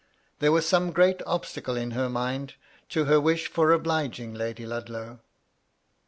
[0.39, 2.55] There was some great obstacle in her mind
[2.89, 5.19] to her wish for obliging Lady Ludlow.